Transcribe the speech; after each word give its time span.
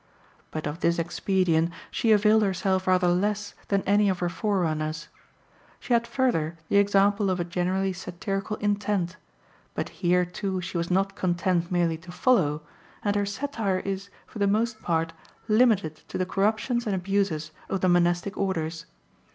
But 0.49 0.65
of 0.65 0.79
this 0.79 0.97
expedient 0.97 1.69
she 1.91 2.11
availed 2.11 2.41
herself 2.41 2.87
rather 2.87 3.09
less 3.09 3.53
than 3.67 3.83
any 3.83 4.09
of 4.09 4.17
her 4.17 4.29
forerunners. 4.29 5.09
She 5.79 5.93
had 5.93 6.07
further 6.07 6.57
the 6.69 6.77
example 6.77 7.29
of 7.29 7.39
a 7.39 7.43
generally 7.43 7.93
satirical 7.93 8.55
intent; 8.55 9.17
but 9.75 9.89
here, 9.89 10.25
too, 10.25 10.59
she 10.59 10.75
was 10.75 10.89
not 10.89 11.15
content 11.15 11.71
merely 11.71 11.97
to 11.99 12.11
follow, 12.11 12.63
and 13.05 13.15
her 13.15 13.27
satire 13.27 13.77
is, 13.77 14.09
for 14.25 14.39
the 14.39 14.47
most 14.47 14.81
part, 14.81 15.13
limited 15.47 15.97
to 16.07 16.17
the 16.17 16.25
corruptions 16.25 16.87
and 16.87 16.95
abuses 16.95 17.51
of 17.69 17.81
the 17.81 17.87
monastic 17.87 18.35
orders. 18.35 18.87